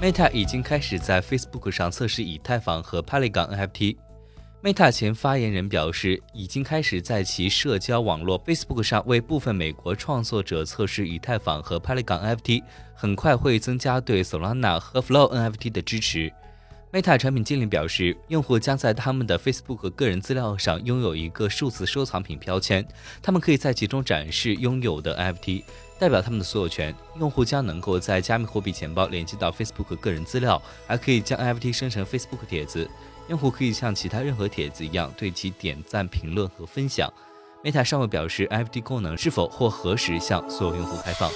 [0.00, 3.96] Meta 已经开始在 Facebook 上测试以太坊和 Polygon NFT。
[4.62, 12.62] Meta 前发言人表示，已经开始在其社交网络 Facebook 上为部分美国创作者测试以太坊和 Polygon NFT，
[12.94, 16.32] 很快会增加对 Solana 和 Flow NFT 的支持。
[16.92, 22.86] Meta 产品经理表示，用户将在他们的 Facebook 个人资料上拥有一个数字收藏品标签，
[23.20, 25.64] 他们可以在其中展示拥有的 NFT，
[25.98, 26.94] 代表他们的所有权。
[27.18, 32.88] 用户将能够在加密货币钱包连接到 Facebook 个人资料，还可以将 NFT 生成 Facebook 帖子。
[33.28, 37.12] 用户可以像其他任何帖子一样对其点赞、评论和分享。
[37.62, 41.30] Meta 尚未表示 NFT 功能是否或何时向所有用户开放。